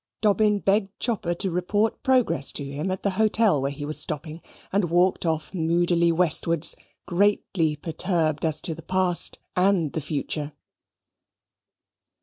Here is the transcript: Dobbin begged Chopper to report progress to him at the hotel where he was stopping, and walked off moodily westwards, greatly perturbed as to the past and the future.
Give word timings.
Dobbin 0.21 0.57
begged 0.57 0.99
Chopper 0.99 1.35
to 1.35 1.51
report 1.51 2.01
progress 2.01 2.51
to 2.53 2.63
him 2.65 2.89
at 2.89 3.03
the 3.03 3.11
hotel 3.21 3.61
where 3.61 3.69
he 3.69 3.85
was 3.85 3.99
stopping, 3.99 4.41
and 4.73 4.89
walked 4.89 5.27
off 5.27 5.53
moodily 5.53 6.11
westwards, 6.11 6.75
greatly 7.05 7.75
perturbed 7.75 8.43
as 8.43 8.59
to 8.61 8.73
the 8.73 8.81
past 8.81 9.37
and 9.55 9.93
the 9.93 10.01
future. 10.01 10.53